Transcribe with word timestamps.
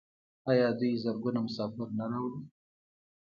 آیا 0.49 0.67
دوی 0.79 0.91
زرګونه 1.03 1.39
مسافر 1.47 1.87
نه 1.97 2.05
راوړي؟ 2.11 2.41